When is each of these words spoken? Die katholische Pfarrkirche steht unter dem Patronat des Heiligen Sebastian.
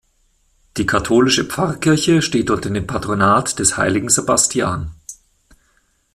Die 0.77 0.87
katholische 0.87 1.45
Pfarrkirche 1.45 2.23
steht 2.23 2.49
unter 2.49 2.71
dem 2.71 2.87
Patronat 2.87 3.59
des 3.59 3.77
Heiligen 3.77 4.09
Sebastian. 4.09 4.95